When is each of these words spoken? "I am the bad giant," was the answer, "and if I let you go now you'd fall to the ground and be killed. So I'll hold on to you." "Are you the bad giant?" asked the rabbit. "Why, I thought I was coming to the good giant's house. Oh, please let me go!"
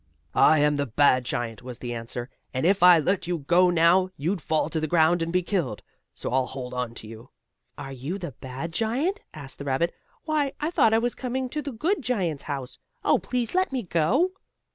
"I 0.33 0.57
am 0.57 0.77
the 0.77 0.87
bad 0.87 1.25
giant," 1.25 1.61
was 1.61 1.77
the 1.77 1.93
answer, 1.93 2.27
"and 2.55 2.65
if 2.65 2.81
I 2.81 2.97
let 2.97 3.27
you 3.27 3.37
go 3.37 3.69
now 3.69 4.09
you'd 4.17 4.41
fall 4.41 4.67
to 4.71 4.79
the 4.79 4.87
ground 4.87 5.21
and 5.21 5.31
be 5.31 5.43
killed. 5.43 5.83
So 6.15 6.31
I'll 6.33 6.47
hold 6.47 6.73
on 6.73 6.95
to 6.95 7.07
you." 7.07 7.29
"Are 7.77 7.91
you 7.91 8.17
the 8.17 8.31
bad 8.31 8.73
giant?" 8.73 9.19
asked 9.31 9.59
the 9.59 9.65
rabbit. 9.65 9.93
"Why, 10.23 10.53
I 10.59 10.71
thought 10.71 10.95
I 10.95 10.97
was 10.97 11.13
coming 11.13 11.49
to 11.49 11.61
the 11.61 11.71
good 11.71 12.01
giant's 12.01 12.45
house. 12.49 12.79
Oh, 13.03 13.19
please 13.19 13.53
let 13.53 13.71
me 13.71 13.83
go!" 13.83 14.31